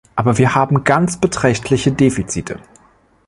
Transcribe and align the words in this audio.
Aber 0.15 0.39
wir 0.39 0.55
haben 0.55 0.83
ganz 0.83 1.17
beträchtliche 1.17 1.91
Defizite. 1.91 2.59